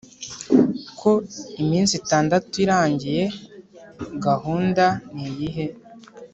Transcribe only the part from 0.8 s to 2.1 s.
ko iminsi